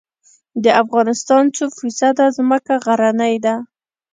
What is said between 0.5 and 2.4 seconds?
د افغانستان څو فیصده